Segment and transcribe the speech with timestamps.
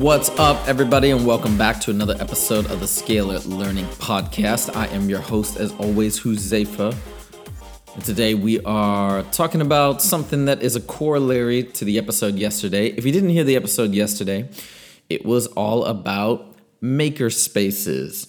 [0.00, 4.74] What's up, everybody, and welcome back to another episode of the Scalar Learning Podcast.
[4.74, 6.96] I am your host, as always, Huzefa.
[7.94, 12.86] And today we are talking about something that is a corollary to the episode yesterday.
[12.86, 14.48] If you didn't hear the episode yesterday,
[15.10, 18.26] it was all about maker spaces.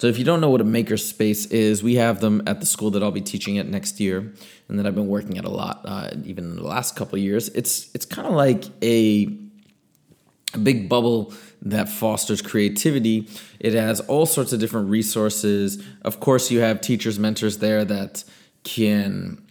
[0.00, 2.66] So if you don't know what a maker space is, we have them at the
[2.66, 4.34] school that I'll be teaching at next year,
[4.68, 7.50] and that I've been working at a lot, uh, even in the last couple years.
[7.50, 9.43] It's it's kind of like a
[10.64, 13.28] big bubble that fosters creativity.
[13.60, 15.82] It has all sorts of different resources.
[16.02, 18.24] Of course, you have teachers, mentors there that
[18.64, 19.42] can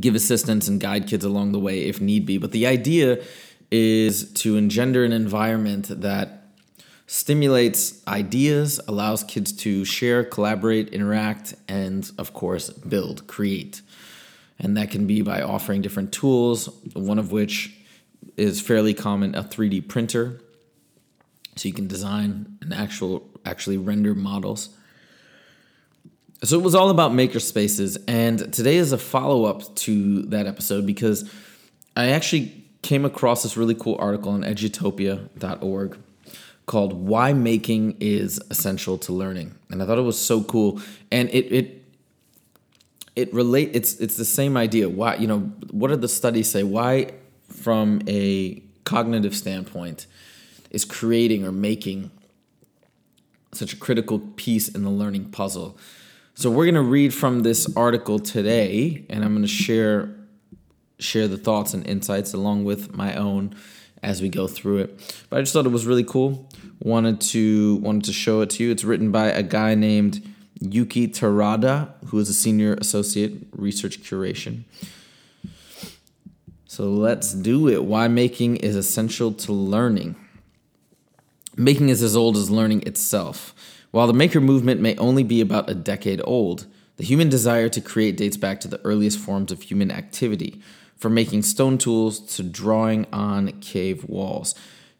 [0.00, 2.38] give assistance and guide kids along the way if need be.
[2.38, 3.22] But the idea
[3.70, 6.46] is to engender an environment that
[7.06, 13.82] stimulates ideas, allows kids to share, collaborate, interact, and of course, build, create.
[14.58, 17.76] And that can be by offering different tools, one of which
[18.36, 20.40] is fairly common a 3D printer.
[21.56, 24.70] So you can design and actual actually render models.
[26.44, 30.46] So it was all about maker spaces, and today is a follow up to that
[30.46, 31.30] episode because
[31.96, 35.98] I actually came across this really cool article on edutopia.org
[36.66, 39.54] called Why Making is Essential to Learning.
[39.70, 40.80] And I thought it was so cool.
[41.12, 41.84] And it it
[43.14, 44.88] it relate it's it's the same idea.
[44.88, 46.62] Why, you know, what did the studies say?
[46.62, 47.12] Why
[47.52, 50.06] from a cognitive standpoint
[50.70, 52.10] is creating or making
[53.52, 55.78] such a critical piece in the learning puzzle.
[56.34, 60.16] So we're going to read from this article today and I'm going to share
[60.98, 63.54] share the thoughts and insights along with my own
[64.02, 65.24] as we go through it.
[65.28, 66.48] But I just thought it was really cool.
[66.80, 68.70] Wanted to wanted to show it to you.
[68.70, 70.26] It's written by a guy named
[70.60, 74.64] Yuki Terada, who is a senior associate research curation.
[76.72, 77.84] So let's do it.
[77.84, 80.16] Why making is essential to learning.
[81.54, 83.54] Making is as old as learning itself.
[83.90, 86.64] While the maker movement may only be about a decade old,
[86.96, 90.62] the human desire to create dates back to the earliest forms of human activity,
[90.96, 94.54] from making stone tools to drawing on cave walls.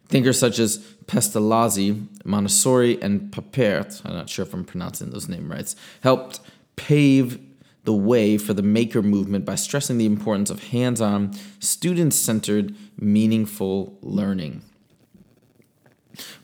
[0.08, 5.48] Thinkers such as Pestalozzi, Montessori, and Papert, I'm not sure if I'm pronouncing those names
[5.48, 6.40] right, helped
[6.76, 7.38] pave
[7.84, 12.74] the way for the maker movement by stressing the importance of hands on, student centered,
[12.96, 14.62] meaningful learning.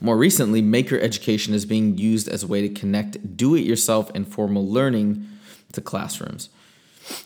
[0.01, 4.11] More recently, maker education is being used as a way to connect do it yourself
[4.13, 5.27] and formal learning
[5.73, 6.49] to classrooms.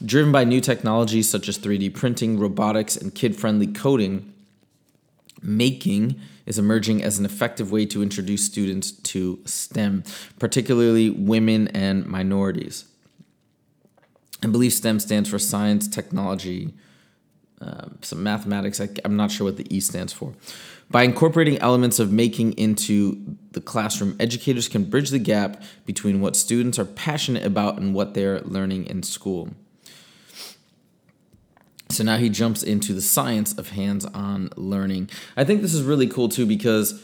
[0.06, 4.34] Driven by new technologies such as 3D printing, robotics, and kid friendly coding,
[5.42, 10.04] making is emerging as an effective way to introduce students to STEM,
[10.40, 12.86] particularly women and minorities.
[14.44, 16.74] I believe STEM stands for science, technology,
[17.62, 18.82] uh, some mathematics.
[18.82, 20.34] I, I'm not sure what the E stands for.
[20.92, 26.36] By incorporating elements of making into the classroom, educators can bridge the gap between what
[26.36, 29.50] students are passionate about and what they're learning in school.
[31.90, 35.10] So now he jumps into the science of hands on learning.
[35.38, 37.02] I think this is really cool too because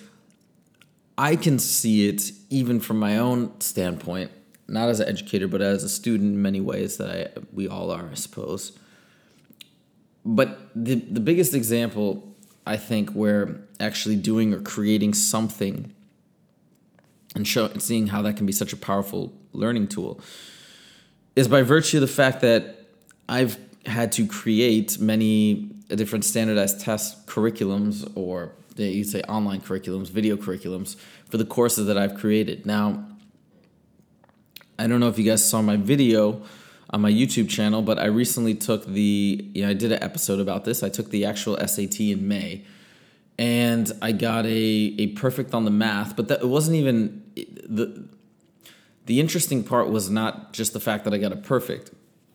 [1.17, 4.31] I can see it even from my own standpoint,
[4.69, 7.91] not as an educator, but as a student in many ways that I, we all
[7.91, 8.77] are, I suppose.
[10.25, 12.35] But the, the biggest example,
[12.65, 15.93] I think, where actually doing or creating something
[17.35, 20.19] and show, seeing how that can be such a powerful learning tool
[21.35, 22.85] is by virtue of the fact that
[23.27, 30.09] I've had to create many different standardized test curriculums or you would say online curriculums,
[30.09, 30.95] video curriculums
[31.29, 32.65] for the courses that I've created.
[32.65, 33.05] Now,
[34.79, 36.41] I don't know if you guys saw my video
[36.89, 40.65] on my YouTube channel, but I recently took the, know, I did an episode about
[40.65, 40.81] this.
[40.81, 42.63] I took the actual SAT in May
[43.39, 48.05] and I got a, a perfect on the math, but that it wasn't even the
[49.05, 51.91] the interesting part was not just the fact that I got a perfect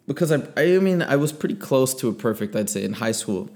[0.07, 3.13] because I I mean I was pretty close to a perfect I'd say in high
[3.13, 3.51] school.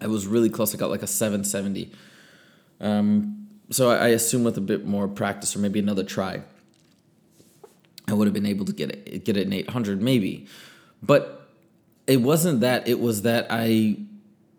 [0.00, 0.74] I was really close.
[0.74, 1.92] I got like a 770.
[2.80, 6.42] Um, so I, I assume with a bit more practice or maybe another try,
[8.08, 10.46] I would have been able to get it, get it in 800 maybe.
[11.02, 11.48] But
[12.06, 12.88] it wasn't that.
[12.88, 13.98] It was that I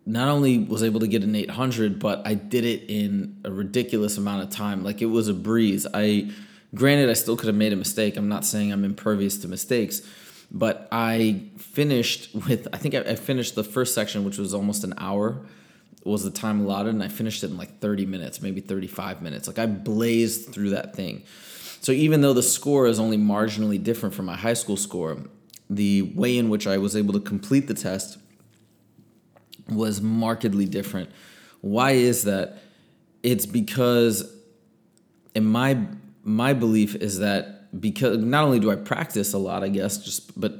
[0.06, 4.16] not only was able to get an 800, but I did it in a ridiculous
[4.16, 4.82] amount of time.
[4.82, 5.86] Like it was a breeze.
[5.92, 6.30] I,
[6.74, 8.16] granted, I still could have made a mistake.
[8.16, 10.02] I'm not saying I'm impervious to mistakes,
[10.50, 14.84] but I finished with, I think I, I finished the first section, which was almost
[14.84, 15.44] an hour,
[16.04, 19.46] was the time allotted, and I finished it in like 30 minutes, maybe 35 minutes.
[19.46, 21.24] Like I blazed through that thing.
[21.80, 25.16] So even though the score is only marginally different from my high school score,
[25.68, 28.18] the way in which I was able to complete the test
[29.68, 31.10] was markedly different.
[31.62, 32.58] Why is that?
[33.22, 34.30] It's because
[35.34, 35.78] in my
[36.22, 40.38] my belief is that because not only do I practice a lot, I guess, just
[40.38, 40.58] but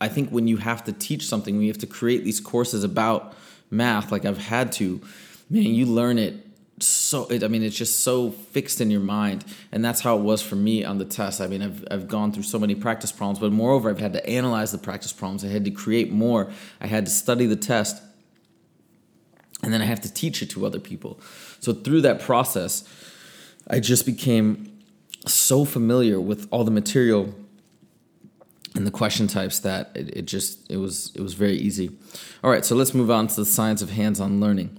[0.00, 2.84] I think when you have to teach something, when you have to create these courses
[2.84, 3.34] about
[3.70, 5.00] math, like I've had to,
[5.48, 6.43] man, you learn it
[6.80, 10.22] so it, I mean it's just so fixed in your mind and that's how it
[10.22, 11.40] was for me on the test.
[11.40, 14.28] I mean I've I've gone through so many practice problems but moreover I've had to
[14.28, 15.44] analyze the practice problems.
[15.44, 16.50] I had to create more.
[16.80, 18.02] I had to study the test
[19.62, 21.20] and then I have to teach it to other people.
[21.60, 22.84] So through that process,
[23.68, 24.78] I just became
[25.26, 27.34] so familiar with all the material
[28.74, 31.90] and the question types that it, it just it was it was very easy.
[32.42, 34.76] All right, so let's move on to the science of hands-on learning.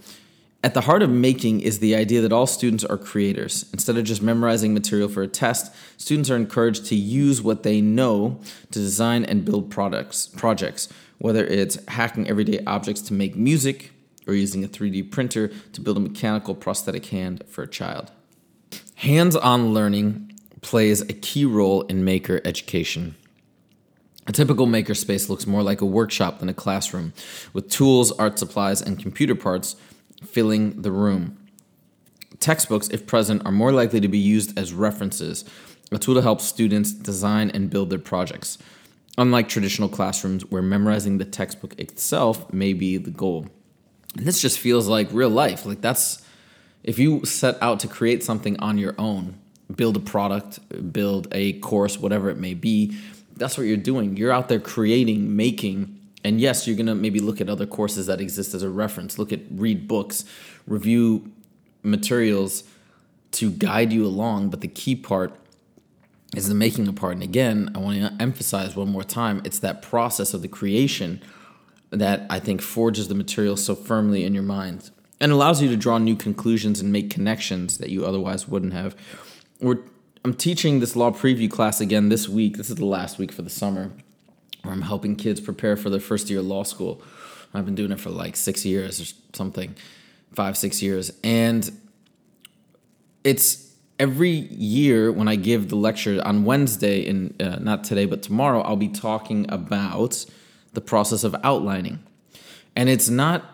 [0.65, 3.69] At the heart of making is the idea that all students are creators.
[3.71, 7.81] Instead of just memorizing material for a test, students are encouraged to use what they
[7.81, 8.39] know
[8.71, 10.89] to design and build products, projects,
[11.19, 13.91] whether it's hacking everyday objects to make music,
[14.25, 18.09] or using a 3D printer to build a mechanical prosthetic hand for a child.
[18.95, 23.13] Hands on learning plays a key role in maker education.
[24.25, 27.13] A typical makerspace looks more like a workshop than a classroom,
[27.53, 29.75] with tools, art supplies, and computer parts
[30.23, 31.37] filling the room.
[32.39, 35.45] Textbooks, if present, are more likely to be used as references,
[35.91, 38.57] a tool to help students design and build their projects,
[39.17, 43.47] unlike traditional classrooms where memorizing the textbook itself may be the goal.
[44.17, 45.65] And this just feels like real life.
[45.65, 46.25] Like that's
[46.83, 49.39] if you set out to create something on your own,
[49.75, 50.59] build a product,
[50.93, 52.97] build a course, whatever it may be,
[53.35, 54.15] that's what you're doing.
[54.15, 58.19] You're out there creating, making, and yes, you're gonna maybe look at other courses that
[58.19, 59.19] exist as a reference.
[59.19, 60.25] Look at read books,
[60.65, 61.31] review
[61.83, 62.63] materials
[63.33, 64.49] to guide you along.
[64.49, 65.33] But the key part
[66.35, 67.13] is the making a part.
[67.13, 71.21] And again, I want to emphasize one more time: it's that process of the creation
[71.91, 74.89] that I think forges the material so firmly in your mind
[75.21, 78.95] and allows you to draw new conclusions and make connections that you otherwise wouldn't have.
[79.61, 79.77] We're,
[80.25, 82.57] I'm teaching this law preview class again this week.
[82.57, 83.91] This is the last week for the summer,
[84.65, 87.01] where I'm helping kids prepare for their first year of law school.
[87.53, 89.75] I've been doing it for like six years or something,
[90.33, 91.11] five, six years.
[91.23, 91.71] And
[93.23, 98.21] it's every year when I give the lecture on Wednesday, in uh, not today, but
[98.21, 100.25] tomorrow, I'll be talking about
[100.73, 102.03] the process of outlining.
[102.75, 103.51] And it's not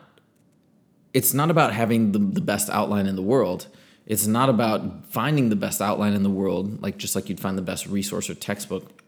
[1.13, 3.67] it's not about having the, the best outline in the world.
[4.05, 7.57] It's not about finding the best outline in the world, like just like you'd find
[7.57, 9.00] the best resource or textbook.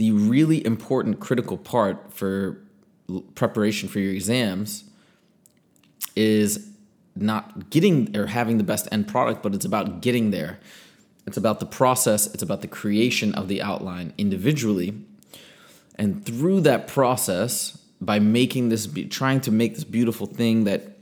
[0.00, 2.62] The really important critical part for
[3.34, 4.84] preparation for your exams
[6.16, 6.70] is
[7.14, 10.58] not getting or having the best end product, but it's about getting there.
[11.26, 14.94] It's about the process, it's about the creation of the outline individually
[15.96, 20.96] and through that process, by making this, trying to make this beautiful thing that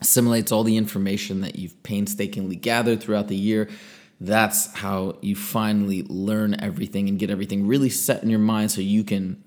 [0.00, 3.68] assimilates all the information that you've painstakingly gathered throughout the year,
[4.20, 8.80] that's how you finally learn everything and get everything really set in your mind so
[8.80, 9.42] you can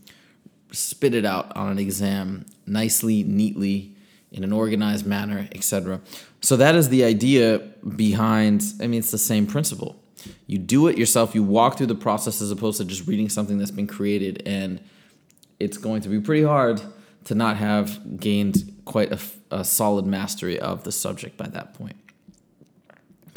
[0.71, 3.95] spit it out on an exam nicely, neatly,
[4.31, 6.01] in an organized manner, etc.
[6.41, 7.59] So that is the idea
[7.95, 9.95] behind, I mean, it's the same principle.
[10.45, 11.33] You do it yourself.
[11.33, 14.81] You walk through the process as opposed to just reading something that's been created, and
[15.59, 16.81] it's going to be pretty hard
[17.25, 19.19] to not have gained quite a,
[19.51, 21.95] a solid mastery of the subject by that point.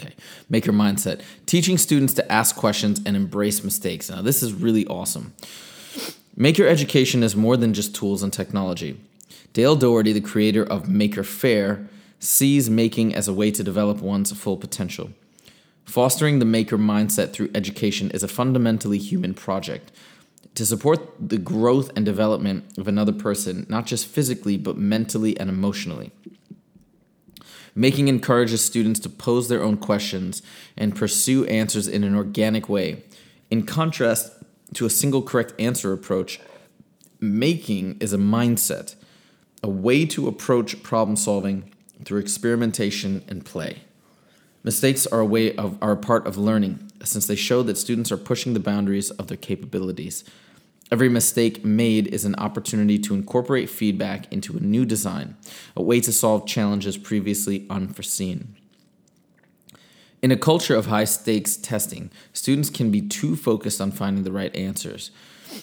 [0.00, 0.14] Okay,
[0.48, 1.20] maker mindset.
[1.44, 4.08] Teaching students to ask questions and embrace mistakes.
[4.08, 5.34] Now, this is really awesome.
[6.36, 8.98] Maker education is more than just tools and technology.
[9.52, 11.86] Dale Dougherty, the creator of Maker Faire,
[12.18, 15.10] sees making as a way to develop one's full potential.
[15.84, 19.90] Fostering the maker mindset through education is a fundamentally human project.
[20.54, 25.50] To support the growth and development of another person, not just physically, but mentally and
[25.50, 26.12] emotionally.
[27.74, 30.42] Making encourages students to pose their own questions
[30.76, 33.04] and pursue answers in an organic way.
[33.50, 34.32] In contrast
[34.74, 36.40] to a single correct answer approach,
[37.20, 38.94] making is a mindset,
[39.62, 41.72] a way to approach problem solving
[42.04, 43.82] through experimentation and play.
[44.62, 48.12] Mistakes are a way of are a part of learning, since they show that students
[48.12, 50.24] are pushing the boundaries of their capabilities.
[50.90, 55.36] Every mistake made is an opportunity to incorporate feedback into a new design,
[55.76, 58.56] a way to solve challenges previously unforeseen.
[60.20, 64.32] In a culture of high stakes testing, students can be too focused on finding the
[64.32, 65.12] right answers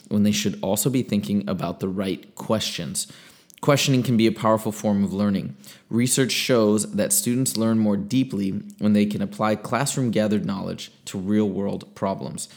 [0.08, 3.12] when they should also be thinking about the right questions.
[3.60, 5.56] Questioning can be a powerful form of learning.
[5.90, 11.18] Research shows that students learn more deeply when they can apply classroom gathered knowledge to
[11.18, 12.48] real world problems.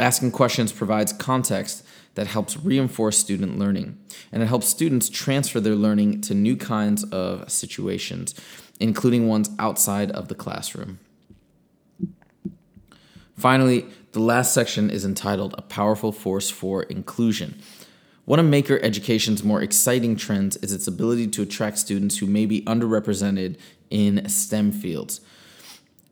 [0.00, 3.98] Asking questions provides context that helps reinforce student learning,
[4.30, 8.34] and it helps students transfer their learning to new kinds of situations,
[8.80, 10.98] including ones outside of the classroom.
[13.36, 17.60] Finally, the last section is entitled A Powerful Force for Inclusion.
[18.24, 22.46] One of Maker Education's more exciting trends is its ability to attract students who may
[22.46, 23.56] be underrepresented
[23.90, 25.20] in STEM fields.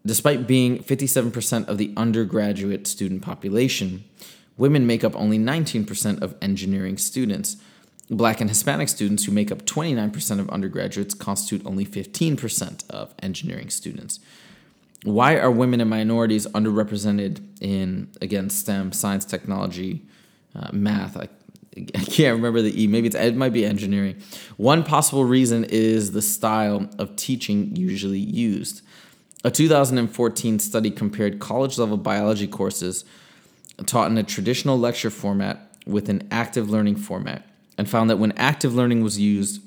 [0.05, 4.05] Despite being 57% of the undergraduate student population,
[4.61, 7.57] women make up only 19% of engineering students.
[8.11, 13.71] Black and Hispanic students, who make up 29% of undergraduates, constitute only 15% of engineering
[13.71, 14.21] students.
[15.03, 20.03] Why are women and minorities underrepresented in, again, STEM, science, technology,
[20.55, 21.17] uh, math?
[21.17, 21.29] I,
[21.79, 22.87] I can't remember the E.
[22.87, 24.21] Maybe it's, it might be engineering.
[24.59, 28.83] One possible reason is the style of teaching usually used.
[29.43, 33.07] A 2014 study compared college level biology courses
[33.87, 37.47] taught in a traditional lecture format with an active learning format
[37.79, 39.63] and found that when active learning was used,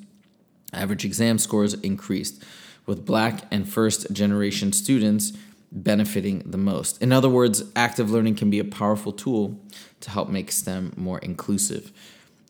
[0.71, 2.43] average exam scores increased
[2.85, 5.33] with black and first generation students
[5.71, 7.01] benefiting the most.
[7.01, 9.59] In other words, active learning can be a powerful tool
[10.01, 11.91] to help make STEM more inclusive.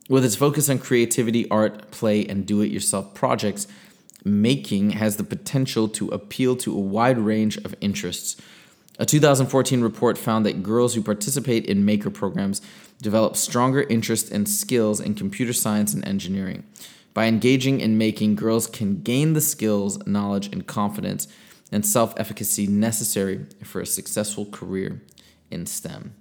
[0.09, 3.67] With its focus on creativity, art, play, and do it yourself projects,
[4.25, 8.41] making has the potential to appeal to a wide range of interests.
[8.99, 12.61] A 2014 report found that girls who participate in maker programs
[13.01, 16.63] develop stronger interest and skills in computer science and engineering.
[17.13, 21.27] By engaging in making, girls can gain the skills, knowledge, and confidence
[21.71, 25.01] and self efficacy necessary for a successful career
[25.49, 26.13] in STEM.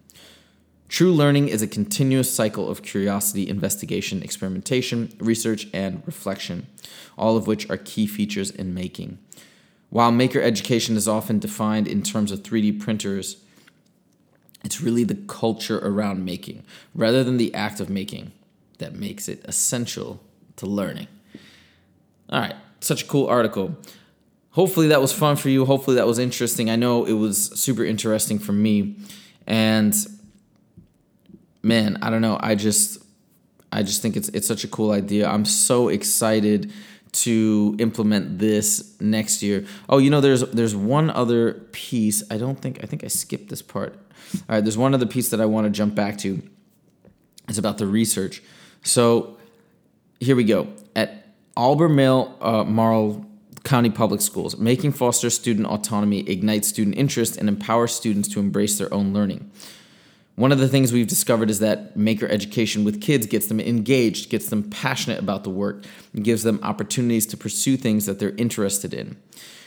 [0.89, 6.67] True learning is a continuous cycle of curiosity, investigation, experimentation, research, and reflection,
[7.17, 9.19] all of which are key features in making.
[9.93, 13.37] While maker education is often defined in terms of 3D printers,
[14.65, 18.33] it's really the culture around making, rather than the act of making,
[18.79, 20.19] that makes it essential
[20.57, 21.09] to learning.
[22.31, 23.77] All right, such a cool article.
[24.53, 25.67] Hopefully that was fun for you.
[25.67, 26.71] Hopefully that was interesting.
[26.71, 28.97] I know it was super interesting for me.
[29.47, 29.95] And
[31.63, 32.39] man, I don't know.
[32.41, 33.05] I just
[33.71, 35.29] I just think it's it's such a cool idea.
[35.29, 36.73] I'm so excited
[37.13, 39.67] to implement this next year.
[39.89, 42.23] Oh, you know, there's there's one other piece.
[42.31, 43.95] I don't think I think I skipped this part.
[44.49, 46.43] All right, there's one other piece that I want to jump back to.
[47.49, 48.43] It's about the research.
[48.83, 49.37] So
[50.21, 50.69] here we go.
[50.97, 53.27] At Albemarle uh, Marl
[53.65, 58.79] County Public Schools, making foster student autonomy ignites student interest and empowers students to embrace
[58.79, 59.51] their own learning.
[60.35, 64.31] One of the things we've discovered is that maker education with kids gets them engaged,
[64.31, 65.85] gets them passionate about the work,
[66.15, 69.17] and gives them opportunities to pursue things that they're interested in.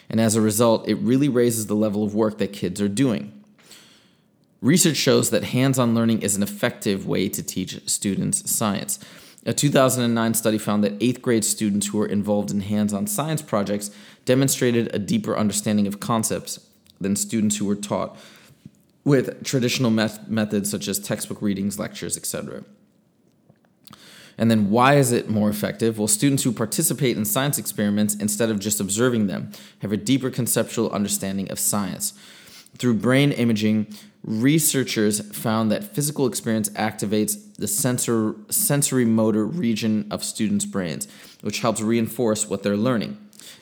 [0.10, 3.31] And as a result, it really raises the level of work that kids are doing.
[4.62, 9.00] Research shows that hands on learning is an effective way to teach students science.
[9.45, 13.43] A 2009 study found that eighth grade students who were involved in hands on science
[13.43, 13.91] projects
[14.25, 16.60] demonstrated a deeper understanding of concepts
[17.00, 18.17] than students who were taught
[19.05, 22.63] with traditional met- methods such as textbook readings, lectures, etc.
[24.38, 25.97] And then why is it more effective?
[25.97, 30.29] Well, students who participate in science experiments instead of just observing them have a deeper
[30.29, 32.13] conceptual understanding of science.
[32.77, 33.88] Through brain imaging,
[34.25, 41.07] researchers found that physical experience activates the sensor, sensory motor region of students' brains,
[41.41, 43.17] which helps reinforce what they're learning.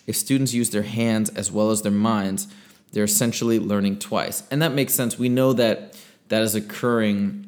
[0.08, 2.48] If students use their hands as well as their minds,
[2.94, 4.44] they're essentially learning twice.
[4.50, 5.20] And that makes sense.
[5.20, 7.44] We know that that is occurring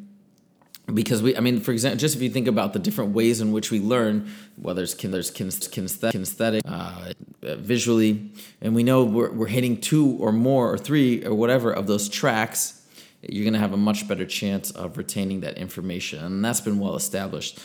[0.94, 3.52] because we, I mean, for example, just if you think about the different ways in
[3.52, 7.14] which we learn, whether it's there's kinesthetic, uh,
[7.58, 11.88] visually, and we know we're, we're hitting two or more or three or whatever of
[11.88, 12.86] those tracks,
[13.22, 16.24] you're going to have a much better chance of retaining that information.
[16.24, 17.60] And that's been well established.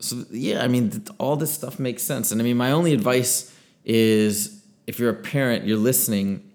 [0.00, 2.32] So, yeah, I mean, all this stuff makes sense.
[2.32, 6.49] And I mean, my only advice is if you're a parent, you're listening,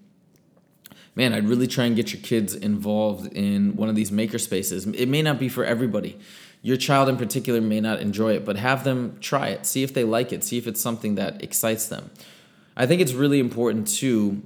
[1.16, 4.86] man, I'd really try and get your kids involved in one of these maker spaces.
[4.86, 6.18] It may not be for everybody.
[6.62, 9.66] Your child in particular may not enjoy it, but have them try it.
[9.66, 10.44] See if they like it.
[10.44, 12.10] See if it's something that excites them.
[12.76, 14.42] I think it's really important too.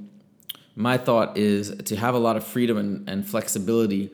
[0.76, 4.10] My thought is to have a lot of freedom and, and flexibility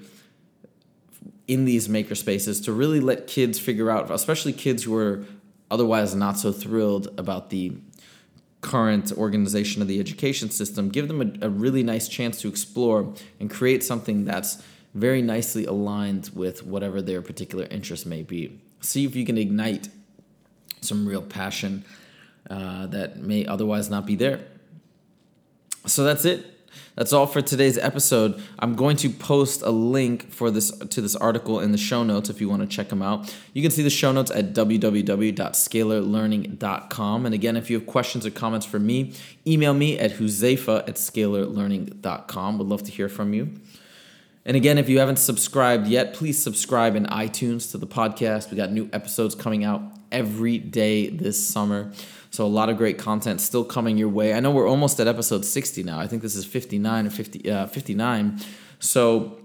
[1.46, 5.24] in these maker spaces to really let kids figure out, especially kids who are
[5.70, 7.72] otherwise not so thrilled about the
[8.66, 13.14] current organization of the education system, give them a, a really nice chance to explore
[13.38, 14.60] and create something that's
[14.92, 18.58] very nicely aligned with whatever their particular interest may be.
[18.80, 19.88] See if you can ignite
[20.80, 21.84] some real passion
[22.50, 24.40] uh, that may otherwise not be there.
[25.86, 26.55] So that's it.
[26.94, 28.40] That's all for today's episode.
[28.58, 32.28] I'm going to post a link for this to this article in the show notes
[32.30, 33.34] if you want to check them out.
[33.52, 37.26] You can see the show notes at www.scalarlearning.com.
[37.26, 39.12] And again, if you have questions or comments for me,
[39.46, 42.58] email me at huzefa at scalarlearning.com.
[42.58, 43.50] Would love to hear from you.
[44.46, 48.52] And again, if you haven't subscribed yet, please subscribe in iTunes to the podcast.
[48.52, 51.90] We got new episodes coming out every day this summer.
[52.36, 54.34] So a lot of great content still coming your way.
[54.34, 55.98] I know we're almost at episode 60 now.
[55.98, 58.38] I think this is 59 or 50, uh, 59.
[58.78, 59.40] So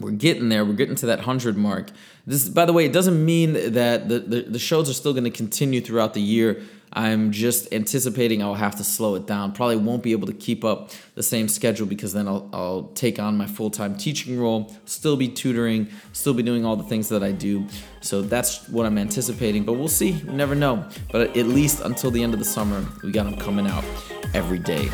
[0.00, 0.64] we're getting there.
[0.64, 1.90] We're getting to that 100 mark.
[2.26, 5.24] This, by the way, it doesn't mean that the, the, the shows are still going
[5.24, 6.62] to continue throughout the year.
[6.96, 9.52] I'm just anticipating I'll have to slow it down.
[9.52, 13.18] Probably won't be able to keep up the same schedule because then I'll, I'll take
[13.18, 17.08] on my full time teaching role, still be tutoring, still be doing all the things
[17.08, 17.66] that I do.
[18.00, 20.10] So that's what I'm anticipating, but we'll see.
[20.10, 20.88] You never know.
[21.10, 23.84] But at least until the end of the summer, we got them coming out
[24.32, 24.88] every day.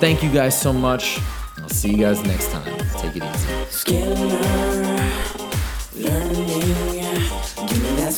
[0.00, 1.20] Thank you guys so much.
[1.64, 2.62] I'll see you guys next time.
[2.98, 3.48] Take it easy.
[3.70, 4.18] Scalar
[5.96, 6.46] learning.
[7.68, 8.12] Give me that